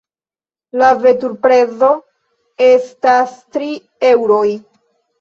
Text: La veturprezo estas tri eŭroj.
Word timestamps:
La 0.81 0.89
veturprezo 1.03 1.91
estas 2.71 3.39
tri 3.55 3.73
eŭroj. 4.15 4.47